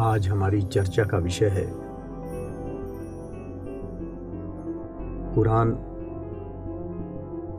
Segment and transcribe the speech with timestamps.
[0.00, 1.66] आज हमारी चर्चा का विषय है।
[5.34, 5.72] कुरान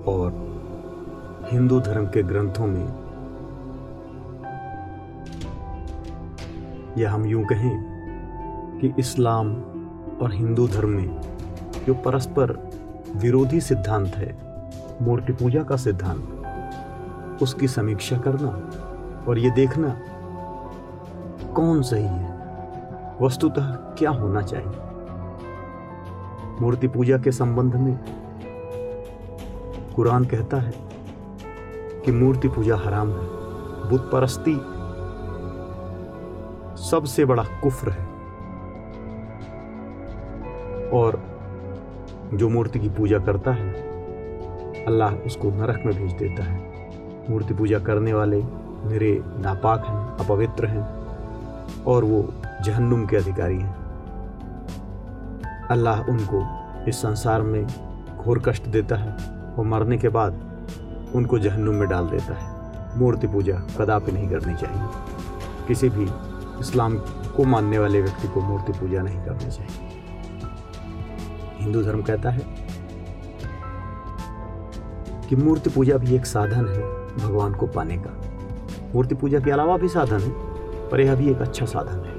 [0.07, 0.31] और
[1.51, 2.85] हिंदू धर्म के ग्रंथों में
[6.97, 9.53] या हम यूँ कहें कि इस्लाम
[10.21, 11.21] और हिंदू धर्म में
[11.87, 12.71] जो परस्पर
[13.15, 14.37] विरोधी सिद्धांत है,
[15.01, 18.49] मूर्ति पूजा का सिद्धांत, उसकी समीक्षा करना
[19.27, 19.97] और ये देखना
[21.55, 22.33] कौन सही है?
[23.21, 24.71] वस्तुतः क्या होना चाहिए?
[26.61, 27.99] मूर्ति पूजा के संबंध में
[29.95, 30.73] कुरान कहता है
[32.05, 33.43] कि मूर्ति पूजा हराम है
[33.89, 34.55] बुत परस्ती
[36.83, 38.05] सबसे बड़ा कुफ्र है।
[40.89, 41.23] और
[42.33, 43.73] जो मूर्ति की पूजा करता है,
[44.85, 46.89] अल्लाह उसको नरक में भेज देता है।
[47.29, 48.43] मूर्ति पूजा करने वाले
[48.83, 51.02] मेरे नापाक हैं, अपवित्र हैं।
[51.87, 53.75] और वो जहन्नुम के अधिकारी हैं।
[55.69, 56.43] अल्लाह उनको
[56.87, 57.67] इस संसार में
[58.17, 59.15] घोर कष्ट देता है
[59.55, 60.33] और मरने के बाद
[61.15, 64.87] उनको जहन्नुम में डाल देता है। मूर्ति पूजा कदापि नहीं करनी चाहिए।
[65.67, 66.07] किसी भी
[66.59, 66.97] इस्लाम
[67.37, 69.89] को मानने वाले व्यक्ति को मूर्ति पूजा नहीं करनी चाहिए।
[71.59, 72.41] हिंदू धर्म कहता है
[75.29, 76.81] कि मूर्ति पूजा भी एक साधन है
[77.17, 78.21] भगवान को पाने का।
[78.95, 80.52] मूर्ति पूजा के अलावा भी साधन है।
[80.93, 82.15] पर यह भी एक अच्छा साधन है।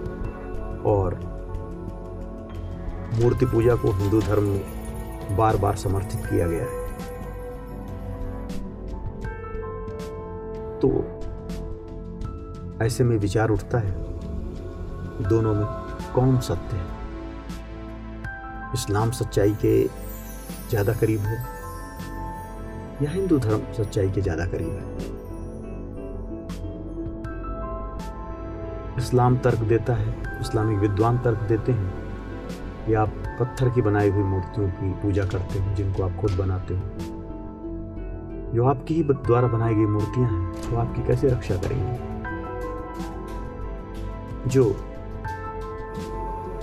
[0.85, 1.15] और
[3.15, 6.83] मूर्ति पूजा को हिंदू धर्म में बार बार समर्थित किया गया है।
[10.81, 10.91] तो
[12.85, 13.95] ऐसे में विचार उठता है,
[15.29, 15.67] दोनों में
[16.15, 16.87] कौन सत्य है?
[18.75, 19.83] इस्लाम सच्चाई के
[20.71, 21.39] ज़्यादा करीब है
[23.03, 25.14] या हिंदू धर्म सच्चाई के ज़्यादा करीब है?
[28.99, 31.93] इस्लाम तर्क देता है इस्लामिक विद्वान तर्क देते हैं।
[32.87, 36.75] कि आप पत्थर की बनाई हुई मूर्तियों की पूजा करते हो, जिनको आप खुद बनाते
[36.75, 36.83] हो।
[38.55, 41.99] जो आपकी ही द्वारा बनाई गई मूर्तियाँ हैं तो आपकी कैसे रक्षा करेंगे?
[44.51, 44.65] जो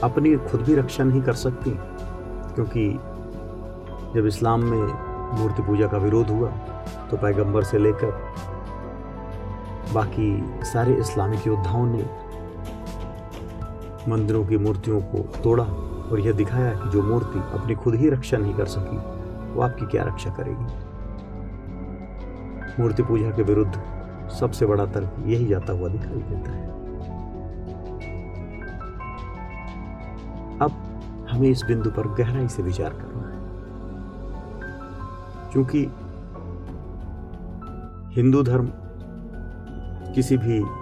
[0.03, 1.71] अपनी खुद भी रक्षा नहीं कर सकती,
[2.55, 2.89] क्योंकि
[4.15, 4.83] जब इस्लाम में
[5.39, 6.49] मूर्ति पूजा का विरोध हुआ
[7.11, 8.11] तो पैगंबर से लेकर
[9.93, 12.20] बाकी सारे इस्लामिक योद्धाओं ने
[14.07, 15.63] मंदिरों की मूर्तियों को तोड़ा
[16.11, 18.97] और यह दिखाया कि जो मूर्ति अपनी खुद ही रक्षा नहीं कर सकी,
[19.53, 20.91] वो आपकी क्या रक्षा करेगी?
[22.81, 23.81] मूर्ति पूजा के विरुद्ध
[24.29, 26.67] सबसे बड़ा तर्क यही जाता हुआ दिखाई देता है।
[30.59, 30.71] अब
[31.31, 33.41] हमें इस बिंदु पर गहराई से विचार करना है।
[35.51, 35.91] क्योंकि
[38.15, 38.71] हिंदू धर्म
[40.13, 40.80] किसी भी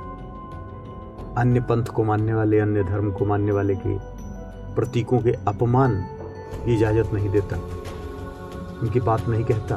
[1.39, 3.97] अन्य पंथ को मानने वाले, अन्य धर्म को मानने वाले के
[4.75, 5.95] प्रतीकों के अपमान
[6.55, 7.57] की इजाज़त नहीं देता
[8.81, 9.75] उनकी बात नहीं कहता।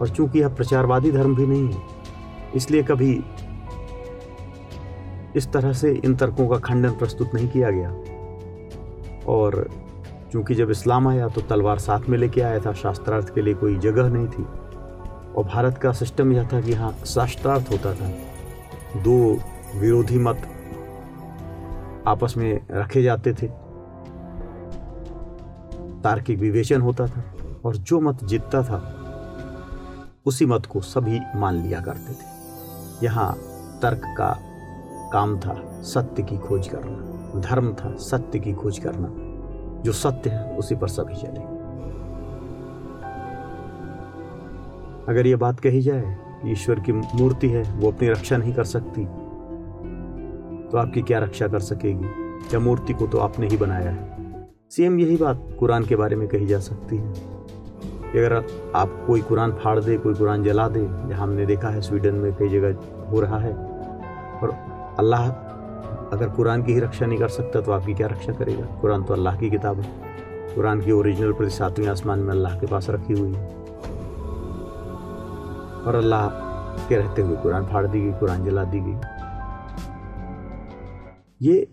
[0.00, 1.82] और चूँकि यह प्रचारवादी धर्म भी नहीं है,
[2.56, 3.12] इसलिए कभी
[5.36, 7.90] इस तरह से इन तर्कों का खंडन प्रस्तुत नहीं किया गया।
[9.28, 9.68] और
[10.32, 13.76] चूँकि जब इस्लाम आया तो तलवार साथ में लेके आया था, शास्त्रार्थ के लिए कोई
[13.78, 14.44] जगह नहीं थी।
[15.32, 18.08] और भारत का सिस्टम यह था कि यहाँ शास्त्रार्थ होता था।
[18.98, 19.38] दो
[19.76, 20.42] विरोधी मत
[22.06, 23.46] आपस में रखे जाते थे।
[26.02, 27.24] तार्किक विवेचन होता था
[27.64, 28.78] और जो मत जीतता था,
[30.26, 33.32] उसी मत को सभी मान लिया करते थे। यहाँ
[33.82, 34.38] तर्क का
[35.12, 39.08] काम था सत्य की खोज करना, धर्म था सत्य की खोज करना।
[39.82, 41.40] जो सत्य है, उसी पर सभी चले
[45.12, 46.16] अगर ये बात कही जाए,
[46.46, 49.25] ईश्वर की मूर्ति है, वो अपनी रक्षा नहीं कर सकती।
[50.72, 52.06] तो आपकी क्या रक्षा कर सकेगी?
[52.54, 54.16] या मूर्ति को तो आपने ही बनाया है।
[54.70, 57.14] सेम यही बात कुरान के बारे में कही जा सकती है।
[58.12, 58.44] कि अगर
[58.76, 62.34] आप कोई कुरान फाड़ दे, कोई कुरान जला दे, जहाँ हमने देखा है स्वीडन में
[62.34, 62.76] कई जगह
[63.10, 63.52] हो रहा है,
[64.42, 64.50] और
[64.98, 65.30] अल्लाह
[66.12, 68.66] अगर कुरान की ही रक्षा नहीं कर सकता तो आपकी क्या रक्षा करेगा?
[68.66, 69.90] कुरान तो अल्लाह की किताब है।
[70.54, 73.46] कुरान की ओरिजिनल प्रति सातवें आसमान में अल्लाह के पास रखी हुई है।
[75.86, 76.28] और अल्लाह
[76.88, 78.96] के रहते हुए कुरान फाड़ दी गई, कुरान जला दी गई।
[81.40, 81.66] ये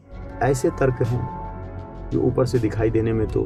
[0.43, 3.43] ऐसे तर्क हैं जो ऊपर से दिखाई देने में तो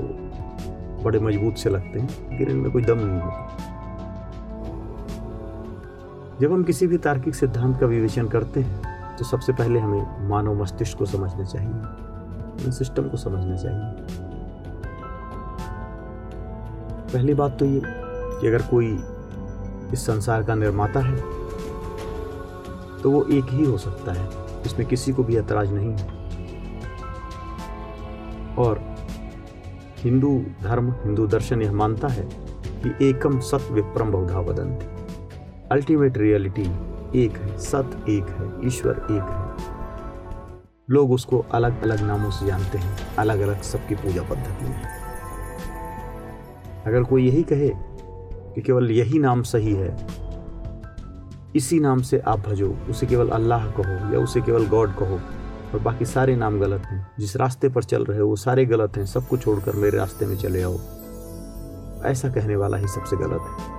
[1.04, 3.58] बड़े मज़बूत से लगते हैं, लेकिन इनमें कोई दम नहीं होता।
[6.42, 10.62] जब हम किसी भी तार्किक सिद्धांत का विवेचन करते हैं तो सबसे पहले हमें मानव
[10.62, 13.92] मस्तिष्क को समझना चाहिए सिस्टम को समझना चाहिए।
[17.14, 18.92] पहली बात तो ये कि अगर कोई
[19.94, 21.16] इस संसार का निर्माता है
[23.02, 26.16] तो वो एक ही हो सकता है। इसमें किसी को भी ऐतराज नहीं है।
[28.56, 28.80] और
[29.98, 32.28] हिंदू धर्म, हिंदू दर्शन यह मानता है
[32.84, 34.86] कि एकम सत विप्रम बहुधा वदंती
[35.72, 36.70] अल्टीमेट रियलिटी
[37.16, 39.76] एक है, सत एक है, ईश्वर एक है।
[40.90, 44.96] लोग उसको अलग अलग नामों से जानते हैं अलग अलग सबकी पूजा पद्धति है
[46.86, 47.70] अगर कोई यही कहे
[48.54, 49.90] कि केवल यही नाम सही है
[51.58, 55.20] इसी नाम से आप भजो, उसे केवल अल्लाह कहो या उसे केवल गॉड कहो,
[55.74, 58.98] और बाकी सारे नाम गलत हैं। जिस रास्ते पर चल रहे हो, वो सारे गलत
[58.98, 60.78] हैं सबको छोड़कर मेरे रास्ते में चले आओ।
[62.06, 63.78] ऐसा कहने वाला ही सबसे गलत है।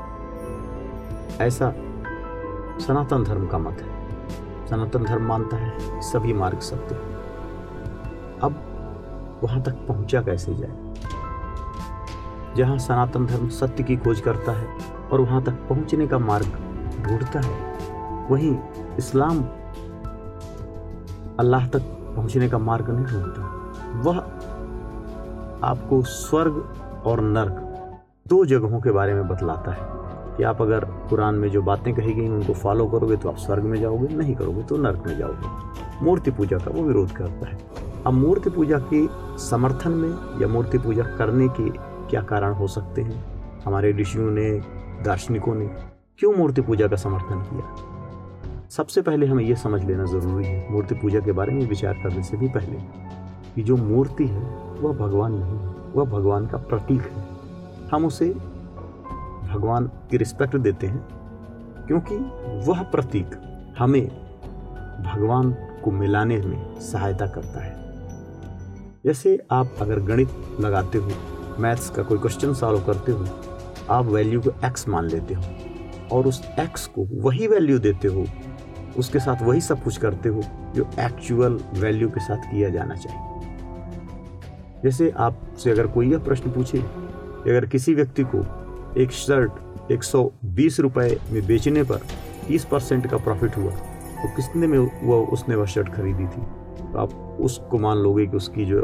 [1.46, 1.72] ऐसा
[2.86, 6.94] सनातन धर्म का मत है। सनातन धर्म मानता है सभी मार्ग सत्य
[8.42, 10.94] अब वहाँ तक पहुँचा कैसे जाए?
[12.56, 14.68] जहाँ सनातन धर्म सत्य की खोज करता है
[15.12, 16.46] और वहाँ तक पहुँचने का मार्ग
[17.06, 17.67] ढूंढता है
[18.30, 18.58] वहीं
[18.98, 19.44] इस्लाम
[21.38, 21.82] अल्लाह तक
[22.16, 24.18] पहुँचने का मार्ग नहीं ढूंढता। वह
[25.64, 26.74] आपको स्वर्ग
[27.06, 27.64] और नर्क
[28.28, 29.98] दो जगहों के बारे में बतलाता है।
[30.36, 33.62] कि आप अगर कुरान में जो बातें कही गई, उनको फॉलो करोगे तो आप स्वर्ग
[33.62, 35.46] में जाओगे, नहीं करोगे तो नर्क में जाओगे।
[36.04, 37.58] मूर्ति पूजा का वो विरोध करता है।
[38.06, 39.08] अब मूर्ति पूजा के
[39.38, 41.70] समर्थन में या मूर्ति पूजा करने के
[42.10, 43.24] क्या कारण हो सकते हैं?
[43.64, 44.50] हमारे ऋषियों ने,
[45.04, 45.66] दार्शनिकों ने
[46.18, 47.97] क्यों मूर्ति पूजा का समर्थन किया?
[48.70, 52.22] सबसे पहले हमें यह समझ लेना ज़रूरी है, मूर्ति पूजा के बारे में विचार करने
[52.22, 52.78] से भी पहले,
[53.54, 54.42] कि जो मूर्ति है,
[54.80, 57.22] वह भगवान नहीं वह भगवान का प्रतीक है।
[57.92, 58.28] हम उसे
[59.44, 61.00] भगवान की रिस्पेक्ट देते हैं,
[61.86, 62.16] क्योंकि
[62.68, 63.30] वह प्रतीक
[63.78, 64.06] हमें
[65.04, 65.52] भगवान
[65.84, 67.76] को मिलाने में सहायता करता है।
[69.04, 71.10] जैसे आप अगर गणित लगाते हो,
[71.58, 73.26] मैथ्स का कोई क्वेश्चन सॉल्व करते हो,
[73.90, 75.42] आप वैल्यू को एक्स मान लेते हो,
[76.12, 78.24] और उस एक्स को वही वैल्यू देते हो
[78.98, 80.42] उसके साथ वही सब कुछ करते हो
[80.74, 83.26] जो एक्चुअल वैल्यू के साथ किया जाना चाहिए।
[84.82, 88.38] जैसे आपसे अगर कोई यह प्रश्न पूछे कि अगर किसी व्यक्ति को
[89.00, 92.00] एक शर्ट एक सौ बीस रुपये में बेचने पर
[92.48, 96.42] तीस परसेंट का प्रॉफिट हुआ तो कितने में वो उसने वह शर्ट खरीदी थी?
[96.82, 98.82] तो आप उसको मान लोगे कि उसकी जो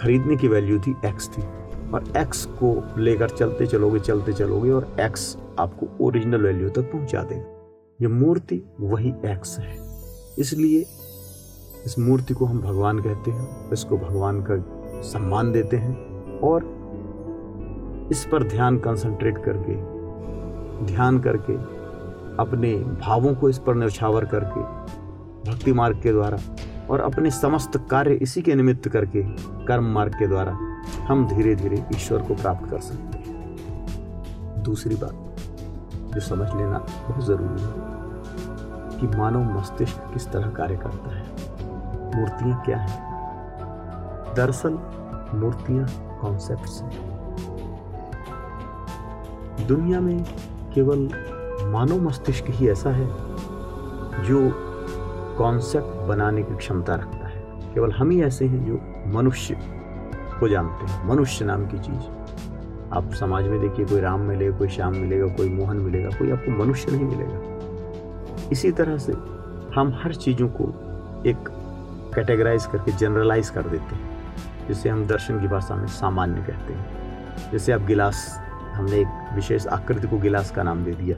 [0.00, 1.42] खरीदने की वैल्यू थी एक्स थी।
[1.90, 7.22] और एक्स को लेकर चलते चलोगे चलते चलोगे और एक्स आपको ओरिजिनल वैल्यू तक पहुँचा
[7.22, 7.53] देगा।
[8.00, 9.76] ये मूर्ति वही एक्स है।
[10.38, 10.80] इसलिए
[11.86, 14.56] इस मूर्ति को हम भगवान कहते हैं, इसको भगवान का
[15.02, 15.94] सम्मान देते हैं
[16.40, 16.64] और
[18.12, 19.74] इस पर ध्यान कंसंट्रेट करके,
[20.86, 21.52] ध्यान करके,
[22.42, 24.60] अपने भावों को इस पर न्यौछावर करके,
[25.50, 26.38] भक्ति मार्ग के द्वारा
[26.90, 29.22] और अपने समस्त कार्य इसी के निमित्त करके
[29.66, 30.52] कर्म मार्ग के द्वारा
[31.06, 35.23] हम धीरे धीरे ईश्वर को प्राप्त कर सकते हैं। दूसरी बात।
[36.14, 37.94] जो समझ लेना बहुत ज़रूरी है
[39.00, 41.26] कि मानव मस्तिष्क किस तरह कार्य करता है।
[42.16, 43.14] मूर्तियाँ क्या हैं?
[44.36, 44.78] दरअसल,
[45.34, 47.14] मूर्तियाँ कॉन्सेप्ट्स हैं।
[49.66, 50.24] दुनिया में
[50.74, 50.98] केवल
[51.62, 53.06] मानव मस्तिष्क ही ऐसा है
[54.24, 54.50] जो
[55.38, 57.40] कॉन्सेप्ट बनाने की क्षमता रखता है।
[57.74, 58.80] केवल हम ही ऐसे हैं जो
[59.18, 59.54] मनुष्य
[60.40, 62.23] को जानते हैं, मनुष्य नाम की चीज़।
[62.94, 66.64] आप समाज में देखिए, कोई राम मिलेगा, कोई श्याम मिलेगा, कोई मोहन मिलेगा, कोई आपको
[66.64, 69.12] मनुष्य नहीं मिलेगा। इसी तरह से
[69.74, 70.64] हम हर चीज़ों को
[71.26, 71.36] एक
[72.14, 74.10] कैटेगराइज करके जनरलाइज कर देते हैं,
[74.68, 78.40] जिसे हम दर्शन की भाषा में सामान्य कहते हैं। जैसे आप गिलास,
[78.74, 81.16] हमने एक विशेष आकृति को गिलास का नाम दे दिया।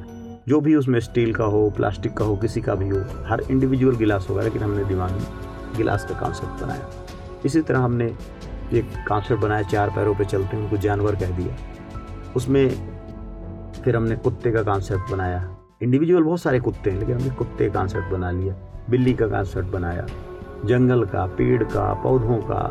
[0.48, 3.96] जो भी उसमें स्टील का हो, प्लास्टिक का हो, किसी का भी हो, हर इंडिविजुअल
[3.96, 5.26] गिलास होगा, लेकिन हमने दिमाग में
[5.76, 6.88] गिलास का कॉन्सेप्ट बनाया।
[7.44, 8.14] इसी तरह हमने
[8.72, 11.54] एक कांसर बनाया चार पैरों पे चलते हैं, उनको जानवर कह दिया।
[12.36, 12.68] उसमें
[13.84, 17.80] फिर हमने कुत्ते का कॉन्सेप्ट बनाया। इंडिविजुअल बहुत सारे कुत्ते हैं, लेकिन हमने कुत्ते का
[17.80, 18.54] कॉन्सेप्ट बना लिया,
[18.90, 20.06] बिल्ली का कॉन्सेप्ट बनाया,
[20.64, 22.62] जंगल का, पेड़ का, पौधों का,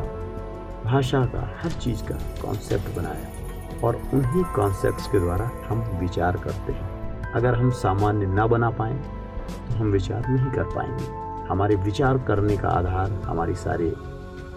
[0.86, 3.36] भाषा का, हर चीज़ का कॉन्सेप्ट बनाया।
[3.84, 6.96] और उन्हीं कॉन्सेप्ट के द्वारा हम विचार करते हैं।
[7.32, 11.06] अगर हम सामान्य ना बना पाए तो हम विचार नहीं कर पाएँगे।
[11.50, 13.94] हमारे विचार करने का आधार हमारी सारे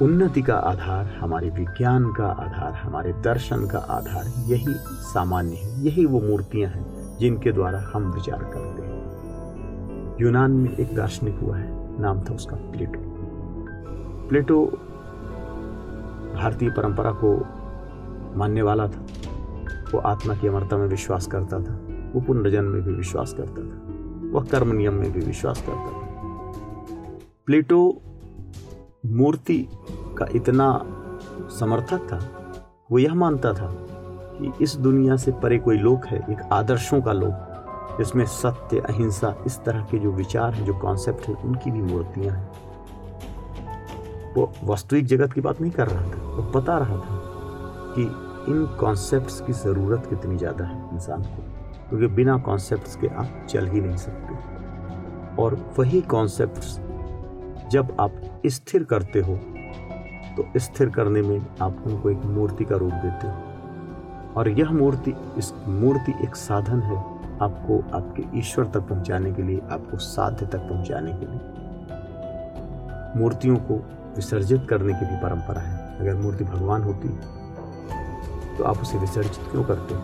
[0.02, 6.04] उन्नति का आधार, हमारे विज्ञान का आधार, हमारे दर्शन का आधार, यही सामान्य है, यही
[6.06, 12.00] वो मूर्तियाँ हैं जिनके द्वारा हम विचार करते हैं। यूनान में एक दार्शनिक हुआ है,
[12.00, 13.00] नाम था उसका प्लेटो।
[14.28, 14.66] प्लेटो
[16.34, 17.46] भारतीय परंपरा को
[18.38, 19.06] मानने वाला था।
[19.94, 21.80] वो आत्मा की अमरता में विश्वास करता था,
[22.14, 23.82] वो पुनर्जन्म में भी विश्वास करता था,
[24.30, 26.08] वह कर्म नियम में भी विश्वास करता था।
[27.46, 28.02] प्लेटो
[29.04, 29.68] मूर्ति
[30.18, 30.70] का इतना
[31.50, 32.18] समर्थक था,
[32.90, 33.70] वो यह मानता था
[34.40, 39.34] कि इस दुनिया से परे कोई लोक है, एक आदर्शों का लोक, जिसमें सत्य, अहिंसा,
[39.46, 42.50] इस तरह के जो विचार हैं, जो कॉन्सेप्ट हैं, उनकी भी मूर्तियाँ हैं।
[44.34, 47.22] वो वास्तविक जगत की बात नहीं कर रहा था, वो बता रहा था
[47.94, 48.02] कि
[48.52, 51.42] इन कॉन्सेप्ट्स की ज़रूरत कितनी ज़्यादा है इंसान को,
[51.88, 56.78] क्योंकि बिना कॉन्सेप्ट्स के आप चल ही नहीं सकते। और वही कॉन्सेप्ट्स
[57.70, 58.12] जब आप
[58.46, 59.36] स्थिर करते हो
[60.36, 65.14] तो स्थिर करने में आप उनको एक मूर्ति का रूप देते हो। और यह मूर्ति,
[65.38, 66.96] इस मूर्ति एक साधन है
[67.42, 71.40] आपको, आपके ईश्वर तक पहुँचाने के लिए, आपको साध्य तक पहुँचाने के लिए।
[73.16, 73.74] मूर्तियों को
[74.16, 77.08] विसर्जित करने की भी परंपरा है। अगर मूर्ति भगवान होती
[78.58, 79.94] तो आप उसे विसर्जित क्यों करते?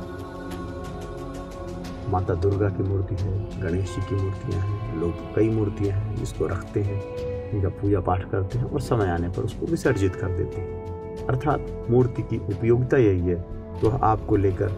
[2.11, 6.47] माता दुर्गा की मूर्ति है, गणेश जी की मूर्तियाँ हैं, लोग कई मूर्तियाँ हैं जिसको
[6.47, 7.01] रखते हैं।
[7.55, 11.87] इनका पूजा पाठ करते हैं और समय आने पर उसको विसर्जित कर देते हैं। अर्थात
[11.91, 13.41] मूर्ति की उपयोगिता यही है
[13.81, 14.69] तो आपको लेकर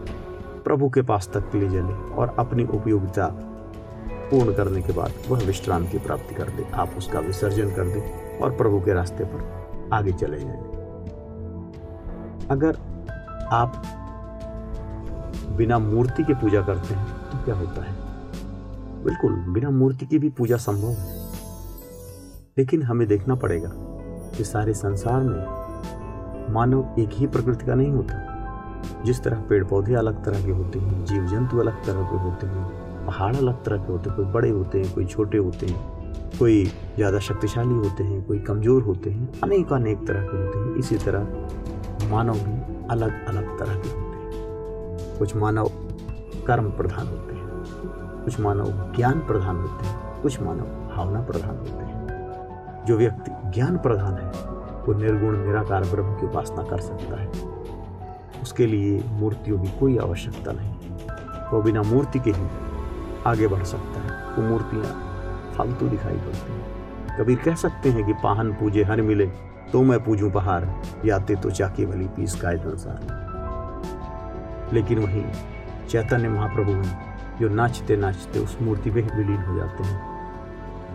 [0.65, 3.27] प्रभु के पास तक ले चले और अपनी उपयोगिता
[4.31, 8.01] पूर्ण करने के बाद वह विश्राम की प्राप्ति कर दे आप उसका विसर्जन कर दे
[8.43, 10.59] और प्रभु के रास्ते पर आगे चले जाए।
[12.51, 12.79] अगर
[13.53, 13.83] आप
[15.57, 17.95] बिना मूर्ति के पूजा करते हैं तो क्या होता है?
[19.05, 21.16] बिल्कुल, बिना मूर्ति की भी पूजा संभव है।
[22.57, 23.69] लेकिन हमें देखना पड़ेगा
[24.37, 29.95] कि सारे संसार में मानव एक ही प्रकृति का नहीं होता। जिस तरह पेड़ पौधे
[29.95, 32.65] अलग तरह के होते हैं जीव जंतु अलग तरह के होते हैं,
[33.07, 35.81] पहाड़ अलग तरह के होते हैं, कोई बड़े होते हैं, कोई छोटे होते हैं,
[36.39, 36.65] कोई
[36.97, 40.97] ज़्यादा शक्तिशाली होते हैं, कोई कमज़ोर होते हैं, अनेक अनेक तरह के होते हैं। इसी
[40.99, 45.71] तरह मानव भी अलग अलग तरह के होते हैं। कुछ मानव
[46.47, 47.47] कर्म प्रधान होते हैं,
[48.25, 51.86] कुछ मानव ज्ञान प्रधान होते हैं, कुछ मानव भावना प्रधान होते हैं।
[52.87, 54.31] जो व्यक्ति ज्ञान प्रधान है,
[54.83, 57.29] वो निर्गुण, निराकार ब्रह्म की उपासना कर सकता है।
[58.43, 60.75] उसके लिए मूर्तियों की कोई आवश्यकता नहीं।
[61.51, 62.47] वो बिना मूर्ति के ही
[63.27, 65.03] आगे बढ़ सकता है। वो मूर्तियाँ
[65.57, 66.77] फालतू दिखाई पड़ती हैं।
[67.19, 69.27] कबीर कह सकते हैं कि पाहन पूजे हर मिले
[69.73, 70.65] तो मैं पूजूं पहाड़,
[71.05, 73.01] याते तो चाकी वाली पीस का संसार।
[74.73, 75.25] लेकिन वहीं
[75.89, 80.01] चैतन्य महाप्रभु हैं, जो नाचते नाचते उस मूर्ति में विलीन हो जाते हैं।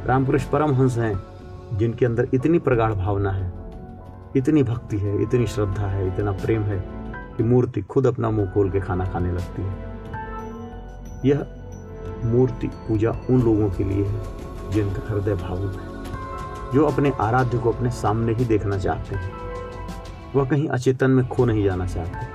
[0.06, 1.31] रामकृष्ण परमहंस हैं
[1.74, 3.52] जिनके अंदर इतनी प्रगाढ़ भावना है,
[4.36, 6.80] इतनी भक्ति है, इतनी श्रद्धा है, इतना प्रेम है
[7.38, 9.76] कि मूर्ति खुद अपना मुँह खोल के खाना खाने लगती है।
[11.26, 11.46] यह
[12.26, 14.22] मूर्ति पूजा उन लोगों के लिए है
[14.72, 19.32] जिनका हृदय भावुक है, जो अपने आराध्य को अपने सामने ही देखना चाहते हैं।
[20.36, 22.30] वह कहीं अचेतन में खो नहीं जाना चाहते।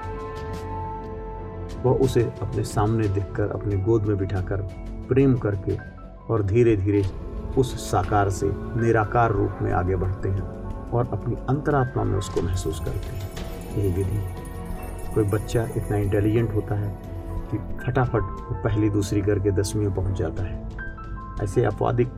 [1.83, 4.57] वह उसे अपने सामने देखकर, अपने गोद में बिठाकर
[5.09, 5.77] प्रेम करके
[6.33, 7.03] और धीरे धीरे
[7.59, 10.43] उस साकार से निराकार रूप में आगे बढ़ते हैं
[10.91, 13.31] और अपनी अंतरात्मा में उसको महसूस करते हैं।
[13.77, 14.21] यही विधि
[15.15, 17.03] कोई बच्चा इतना इंटेलिजेंट होता है
[17.53, 20.65] कि फटाफट वो पहली दूसरी करके दसवीं पहुँच जाता है।
[21.43, 22.09] ऐसे अपवादिक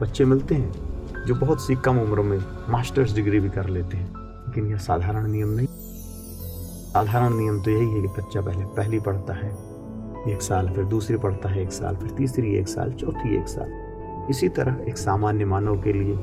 [0.00, 4.10] बच्चे मिलते हैं जो बहुत सी कम उम्र में मास्टर्स डिग्री भी कर लेते हैं।
[4.46, 9.34] लेकिन यह साधारण नियम नहीं। साधारण नियम तो यही है कि बच्चा पहले पहली पढ़ता
[9.34, 9.50] है,
[10.28, 13.81] एक साल फिर दूसरी पढ़ता है, एक साल फिर तीसरी, एक साल चौथी, एक साल।
[14.32, 16.18] इसी तरह एक सामान्य मानव के लिए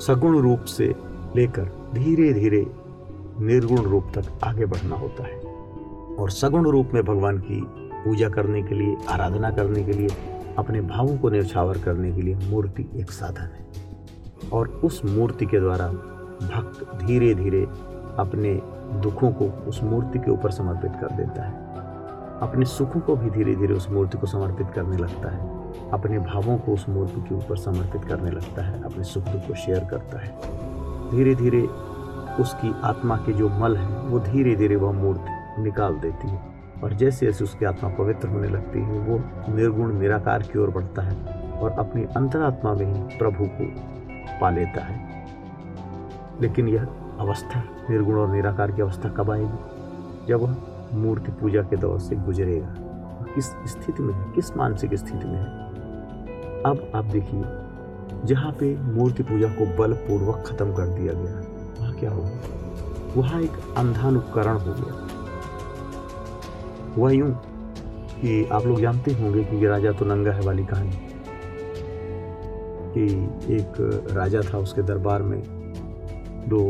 [0.00, 0.94] सगुण रूप से
[1.36, 2.66] लेकर धीरे धीरे
[3.40, 5.40] निर्गुण रूप तक आगे बढ़ना होता है।
[6.16, 7.66] और सगुण रूप में भगवान की
[8.04, 10.08] पूजा करने के लिए, आराधना करने के लिए,
[10.58, 13.66] अपने भावों को निछावर करने के लिए मूर्ति एक साधन है।
[14.52, 15.88] और उस मूर्ति के द्वारा
[16.42, 17.64] भक्त धीरे धीरे
[18.18, 18.62] अपने
[19.00, 21.68] दुखों को उस मूर्ति के ऊपर समर्पित कर देता है।
[22.40, 25.57] अपने सुखों को भी धीरे धीरे उस मूर्ति को समर्पित करने लगता है।
[25.92, 29.54] अपने भावों को उस मूर्ति के ऊपर समर्पित करने लगता है, अपने सुख दुख को
[29.54, 30.38] शेयर करता है।
[31.10, 31.62] धीरे धीरे
[32.40, 36.42] उसकी आत्मा के जो मल है, वो धीरे धीरे वह मूर्ति निकाल देती है।
[36.84, 39.20] और जैसे जैसे उसकी आत्मा पवित्र होने लगती है, वो
[39.54, 43.72] निर्गुण, निराकार की ओर बढ़ता है और अपनी अंतरात्मा में ही प्रभु को
[44.40, 45.26] पा लेता है।
[46.40, 46.86] लेकिन यह
[47.18, 49.58] अवस्था, निर्गुण और निराकार की अवस्था कब आएगी?
[50.28, 50.56] जब वह
[50.92, 52.74] मूर्ति पूजा के दौर से गुजरेगा।
[53.34, 55.67] किस स्थिति में है, किस मानसिक स्थिति में है?
[56.66, 57.42] अब आप देखिए,
[58.24, 63.52] जहाँ पे मूर्ति पूजा को बलपूर्वक खत्म कर दिया गया क्या हो गया वहाँ एक
[63.76, 64.94] अंधानुकरण हो गया।
[66.98, 67.30] वह यूँ
[68.20, 70.98] कि आप लोग जानते होंगे कि राजा तो नंगा है वाली कहानी।
[72.94, 73.04] कि
[73.54, 73.72] एक
[74.12, 75.42] राजा था उसके दरबार में,
[76.48, 76.60] दो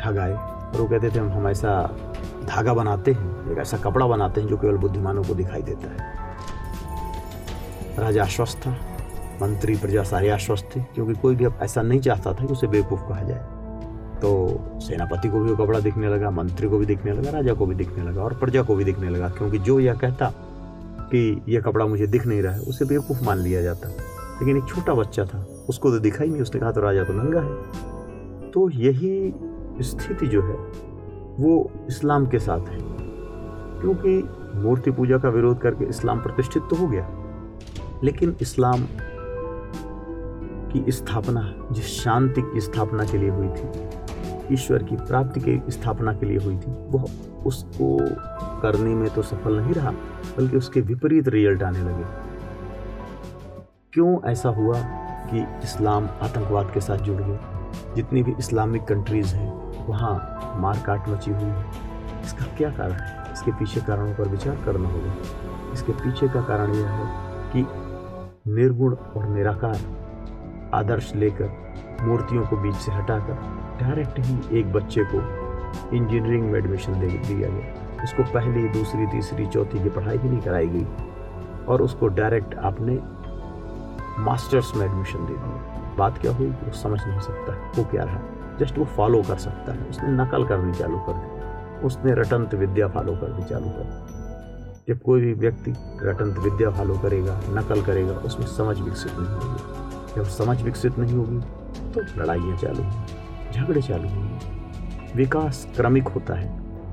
[0.00, 1.96] ठग आए और वो कहते थे, हम ऐसा
[2.44, 5.98] धागा बनाते हैं, एक ऐसा कपड़ा बनाते हैं जो केवल बुद्धिमानों को दिखाई देता है।
[7.98, 8.76] राजा आश्वस्त था।
[9.42, 13.00] मंत्री प्रजा सारे आश्वस्त थे, क्योंकि कोई भी ऐसा नहीं चाहता था कि उसे बेवकूफ़
[13.00, 13.60] कहा जाए।
[14.20, 17.66] तो सेनापति को भी वो कपड़ा दिखने लगा, मंत्री को भी दिखने लगा, राजा को
[17.66, 20.32] भी दिखने लगा और प्रजा को भी दिखने लगा, क्योंकि जो यह कहता
[21.00, 24.64] कि यह कपड़ा मुझे दिख नहीं रहा है, उसे बेवकूफ़ मान लिया जाता। लेकिन एक
[24.68, 28.50] छोटा बच्चा था, उसको तो दिखा ही नहीं, उसने कहा तो राजा तो नंगा है।
[28.50, 29.34] तो यही
[29.82, 30.56] स्थिति जो है,
[31.40, 32.78] वो इस्लाम के साथ है,
[33.80, 37.08] क्योंकि मूर्ति पूजा का विरोध करके इस्लाम प्रतिष्ठित तो हो गया।
[38.04, 38.84] लेकिन इस्लाम
[40.72, 43.88] की स्थापना, जिस शांति की स्थापना के लिए हुई थी,
[44.52, 47.04] ईश्वर की प्राप्ति की स्थापना के लिए हुई थी, वह
[47.46, 47.98] उसको
[48.60, 49.90] करने में तो सफल नहीं रहा,
[50.38, 52.04] बल्कि उसके विपरीत रिज़ल्ट आने लगे।
[53.92, 54.80] क्यों ऐसा हुआ
[55.26, 57.38] कि इस्लाम आतंकवाद के साथ जुड़ गए
[57.94, 61.64] जितनी भी इस्लामिक कंट्रीज़ हैं, वहाँ मारकाट मची हुई है।
[62.24, 63.32] इसका क्या कारण है?
[63.32, 65.14] इसके पीछे कारणों पर विचार करना होगा।
[65.72, 67.06] इसके पीछे का कारण यह है
[67.52, 67.66] कि
[68.50, 69.76] निर्गुण और निराकार
[70.74, 73.34] आदर्श लेकर मूर्तियों को बीच से हटाकर
[73.80, 75.50] डायरेक्ट ही एक बच्चे को
[75.96, 80.40] इंजीनियरिंग में एडमिशन दे दिया गया। उसको पहली, दूसरी, तीसरी, चौथी की पढ़ाई भी नहीं
[80.40, 80.86] कराई गई
[81.68, 82.98] और उसको डायरेक्ट आपने
[84.22, 86.46] मास्टर्स में एडमिशन दे दिया। बात क्या हुई?
[86.46, 88.20] वो समझ नहीं सकता। वो क्या रहा?
[88.60, 91.40] जस्ट वो फॉलो कर सकता है। उसने नकल करनी चालू कर दी।
[91.86, 94.20] उसने रटंत विद्या फॉलो करनी चालू कर दी।
[94.92, 95.70] जब कोई भी व्यक्ति
[96.02, 101.16] रटंत विद्या फॉलो करेगा, नकल करेगा, उसमें समझ विकसित नहीं होगी। जब समझ विकसित नहीं
[101.16, 101.40] होगी
[101.92, 106.48] तो लड़ाइयाँ चालू होंगी, झगड़े चालू होंगे। विकास क्रमिक होता है।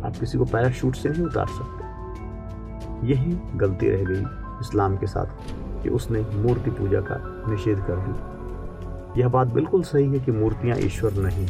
[0.05, 4.21] आप किसी को पैराशूट से नहीं उतार सकते। यही गलती रह गई
[4.61, 7.17] इस्लाम के साथ कि उसने मूर्ति पूजा का
[7.49, 11.47] निषेध कर दी यह बात बिल्कुल सही है कि मूर्तियाँ ईश्वर नहीं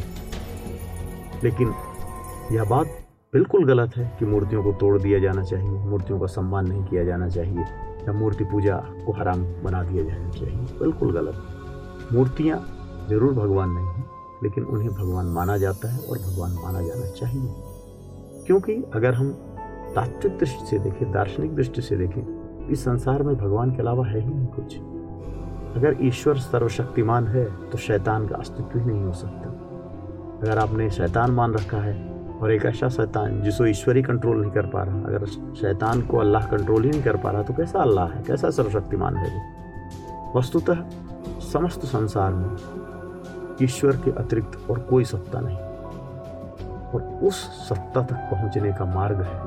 [1.44, 1.74] लेकिन
[2.52, 2.86] यह बात
[3.32, 7.04] बिल्कुल गलत है कि मूर्तियों को तोड़ दिया जाना चाहिए, मूर्तियों का सम्मान नहीं किया
[7.04, 7.60] जाना चाहिए,
[8.02, 11.57] या मूर्ति पूजा को हराम बना दिया जाना चाहिए। बिल्कुल गलत।
[12.12, 12.58] मूर्तियाँ
[13.08, 14.04] ज़रूर भगवान नहीं हैं,
[14.42, 17.54] लेकिन उन्हें भगवान माना जाता है और भगवान माना जाना चाहिए।
[18.46, 19.30] क्योंकि अगर हम
[19.94, 24.20] तात्विक दृष्टि से देखें, दार्शनिक दृष्टि से देखें, इस संसार में भगवान के अलावा है
[24.20, 24.76] ही नहीं कुछ।
[25.76, 29.50] अगर ईश्वर सर्वशक्तिमान है तो शैतान का अस्तित्व ही नहीं हो सकता।
[30.42, 31.96] अगर आपने शैतान मान रखा है,
[32.38, 36.18] और एक ऐसा शैतान जिसको ईश्वर ही कंट्रोल नहीं कर पा रहा, अगर शैतान को
[36.18, 38.22] अल्लाह कंट्रोल ही नहीं कर पा रहा तो कैसा अल्लाह है?
[38.22, 39.30] कैसा सर्वशक्तिमान है
[40.36, 40.82] वस्तुतः
[41.52, 42.56] समस्त संसार में
[43.62, 45.58] ईश्वर के अतिरिक्त और कोई सत्ता नहीं।
[46.88, 47.34] और उस
[47.68, 49.40] सत्ता तक पहुँचने का मार्ग है।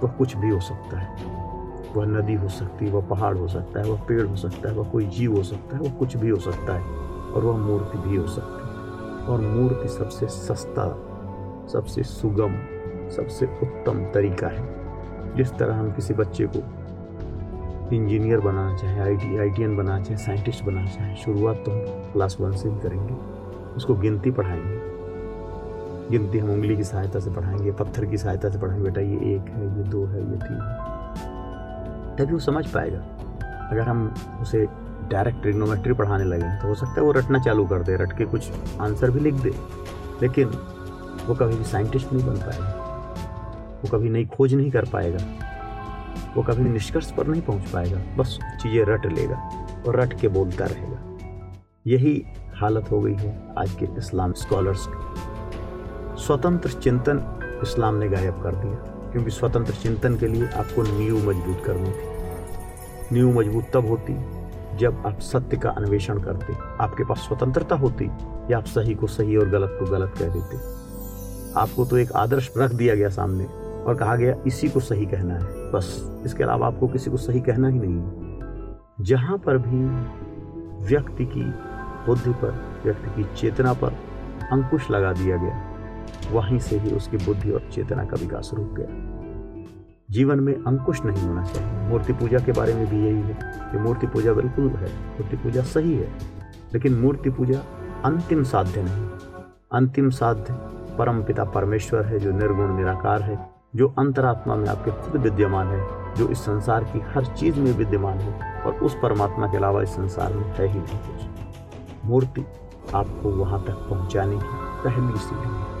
[0.00, 1.34] वह कुछ भी हो सकता है।
[1.96, 4.74] वह नदी हो सकती है वह पहाड़ हो सकता है, वह पेड़ हो सकता है,
[4.74, 6.82] वह कोई जीव हो सकता है, वह कुछ भी हो सकता है,
[7.32, 8.74] और वह मूर्ति भी हो सकती है।
[9.26, 10.88] और मूर्ति सबसे सस्ता,
[11.72, 12.52] सबसे सुगम,
[13.10, 14.74] सबसे उत्तम तरीका है।
[15.36, 16.83] जिस तरह हम किसी बच्चे को
[17.92, 21.70] इंजीनियर बनाना चाहें I T I T N बनाना चाहें, साइंटिस्ट बनाना चाहें, शुरुआत तो
[21.70, 23.14] हम क्लास वन से ही करेंगे।
[23.76, 24.92] उसको गिनती पढ़ाएँगे।
[26.10, 29.48] गिनती हम उंगली की सहायता से पढ़ाएँगे, पत्थर की सहायता से पढ़ाएँगे, बेटा ये एक
[29.48, 32.98] है, ये दो है, ये तीन है। तभी वो समझ पाएगा।
[33.70, 34.66] अगर हम उसे
[35.10, 38.24] डायरेक्ट ट्रिग्नोमेट्री पढ़ाने लगे तो हो सकता है वो रटना चालू कर दे रट के
[38.24, 39.52] कुछ आंसर भी लिख दे।
[40.22, 40.48] लेकिन
[41.26, 42.68] वो कभी भी साइंटिस्ट नहीं बन पाएगा।
[43.84, 45.18] वो कभी नई खोज नहीं कर पाएगा।
[46.36, 49.36] वो कभी निष्कर्ष पर नहीं पहुँच पाएगा, बस चीज़ें रट लेगा
[49.86, 50.98] और रट के बोलता रहेगा।
[51.86, 52.22] यही
[52.56, 57.20] हालत हो गई है आज के इस्लाम स्कॉलर्स की। स्वतंत्र चिंतन
[57.62, 58.74] इस्लाम ने गायब कर दिया,
[59.12, 64.14] क्योंकि स्वतंत्र चिंतन के लिए आपको नींव मज़बूत करनी थी। नींव मज़बूत तब होती
[64.78, 68.04] जब आप सत्य का अन्वेषण करते, आपके पास स्वतंत्रता होती
[68.50, 70.56] या आप सही को सही और गलत को गलत कह देते।
[71.60, 75.34] आपको तो एक आदर्श रख दिया गया सामने और कहा गया, इसी को सही कहना
[75.34, 79.84] है। बस इसके अलावा आपको किसी को सही कहना ही नहीं है। जहाँ पर भी
[80.86, 81.44] व्यक्ति की
[82.06, 82.50] बुद्धि पर,
[82.84, 83.92] व्यक्ति की चेतना पर
[84.52, 85.62] अंकुश लगा दिया गया,
[86.32, 89.12] वहीं से ही उसकी बुद्धि और चेतना का विकास रुक गया।
[90.10, 93.38] जीवन में अंकुश नहीं होना चाहिए। मूर्ति पूजा के बारे में भी यही है
[93.72, 96.12] कि मूर्ति पूजा बिल्कुल है, मूर्ति पूजा सही है,
[96.74, 97.58] लेकिन मूर्ति पूजा
[98.04, 99.08] अंतिम साध्य नहीं।
[99.72, 100.54] अंतिम साध्य
[100.96, 106.14] परम पिता परमेश्वर है, जो निर्गुण, निराकार है जो अंतरात्मा में आपके खुद विद्यमान है,
[106.14, 109.88] जो इस संसार की हर चीज़ में विद्यमान है और उस परमात्मा के अलावा इस
[109.88, 111.26] संसार में है ही नहीं कुछ।
[112.04, 112.46] मूर्ति
[112.94, 114.44] आपको वहाँ तक पहुँचाने की
[114.84, 115.74] पहली सीढ़ी है।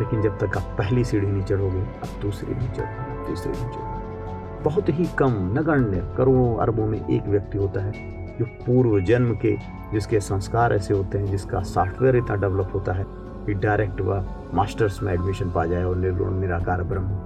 [0.00, 4.62] लेकिन जब तक आप पहली सीढ़ी नहीं चढ़ोगे, आप दूसरी नहीं चढ़ोगे तीसरी नहीं चढ़ोगे।
[4.62, 7.92] बहुत ही कम नगण्य करोड़ों अरबों में एक व्यक्ति होता है,
[8.38, 9.56] जो पूर्व जन्म के,
[9.92, 14.24] जिसके संस्कार ऐसे होते हैं, जिसका सॉफ्टवेयर इतना डेवलप होता है कि डायरेक्ट वह
[14.54, 17.16] मास्टर्स में एडमिशन पा जाए और निर्गुण निराकार ब्रह्म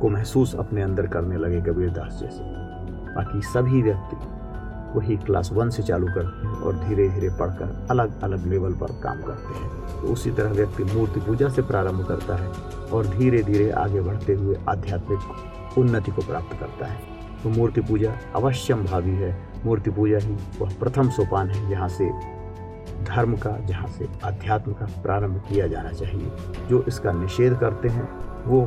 [0.00, 2.44] को महसूस अपने अंदर करने लगे कबीरदास जैसे।
[3.14, 4.16] बाकी सभी व्यक्ति
[4.94, 8.92] वही क्लास वन से चालू करते हैं और धीरे धीरे पढ़कर अलग अलग लेवल पर
[9.02, 9.68] काम करते हैं।
[10.00, 12.48] तो उसी तरह व्यक्ति मूर्ति पूजा से प्रारंभ करता है
[12.92, 16.98] और धीरे धीरे आगे बढ़ते हुए आध्यात्मिक उन्नति को प्राप्त करता है।
[17.42, 22.10] तो मूर्ति पूजा अवश्यम भावी है। मूर्ति पूजा ही वह प्रथम सोपान है जहाँ से
[23.04, 26.30] धर्म का, जहाँ से अध्यात्म का प्रारंभ किया जाना चाहिए।
[26.68, 28.08] जो इसका निषेध करते हैं,
[28.44, 28.62] वो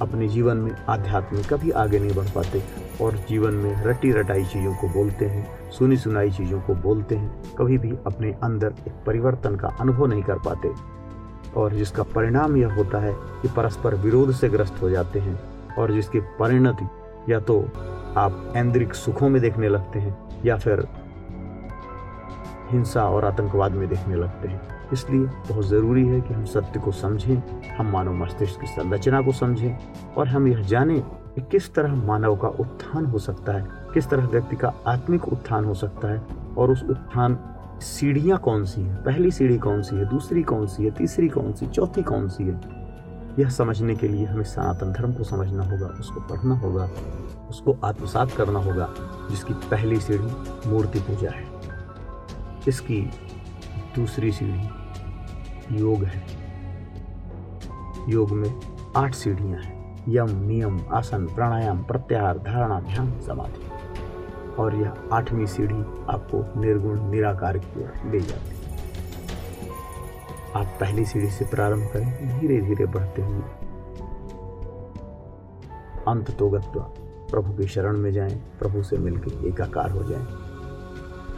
[0.00, 2.62] अपने जीवन में आध्यात्म में कभी आगे नहीं बढ़ पाते
[3.00, 7.54] और जीवन में रटी रटाई चीज़ों को बोलते हैं सुनी सुनाई चीज़ों को बोलते हैं,
[7.58, 10.72] कभी भी अपने अंदर एक परिवर्तन का अनुभव नहीं कर पाते।
[11.56, 15.38] और जिसका परिणाम यह होता है कि परस्पर विरोध से ग्रस्त हो जाते हैं
[15.78, 16.88] और जिसकी परिणति
[17.32, 17.60] या तो
[18.16, 20.86] आप ऐन्द्रिक सुखों में देखने लगते हैं या फिर
[22.70, 24.60] हिंसा और आतंकवाद में देखने लगते हैं।
[24.92, 27.42] इसलिए बहुत ज़रूरी है कि हम सत्य को समझें,
[27.78, 29.78] हम मानव मस्तिष्क की संरचना को समझें
[30.16, 34.26] और हम यह जानें कि किस तरह मानव का उत्थान हो सकता है, किस तरह
[34.26, 36.22] व्यक्ति का आत्मिक उत्थान हो सकता है
[36.58, 37.38] और उस उत्थान
[37.82, 38.96] सीढ़ियाँ कौन सी है?
[38.96, 40.08] पहली सीढ़ी कौन सी है?
[40.08, 40.90] दूसरी कौन सी है?
[40.90, 41.66] तीसरी कौन सी?
[41.66, 42.60] चौथी कौन सी है?
[43.38, 46.88] यह समझने के लिए हमें सनातन धर्म को समझना होगा, उसको पढ़ना होगा,
[47.50, 48.88] उसको आत्मसात करना होगा,
[49.30, 51.55] जिसकी पहली सीढ़ी मूर्ति पूजा है।
[52.68, 53.00] इसकी
[53.96, 54.68] दूसरी सीढ़ी।
[55.80, 56.22] योग है।
[58.08, 58.60] योग में
[58.96, 63.66] आठ सीढ़ियाँ हैं। यम, नियम, आसन, प्राणायाम, प्रत्याहार, धारणा, ध्यान, समाधि।
[64.58, 68.78] और यह आठवीं सीढ़ी आपको निर्गुण, निराकार की ओर ले जाती है।
[70.56, 73.42] आप पहली सीढ़ी से प्रारंभ करें धीरे धीरे बढ़ते हुए।
[76.08, 76.60] अंत तो
[77.30, 80.26] प्रभु के शरण में जाएँ, प्रभु से मिलकर एकाकार हो जाएँ।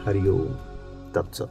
[0.05, 0.68] हरिओम।
[1.11, 1.47] 等着。